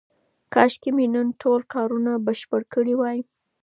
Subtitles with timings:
[0.53, 3.19] کاشکې مې نن ټول کارونه بشپړ کړي وای.